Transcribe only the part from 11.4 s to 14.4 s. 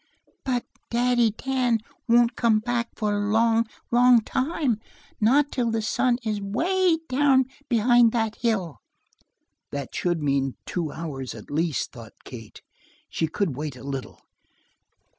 least, thought Kate. She could wait a little.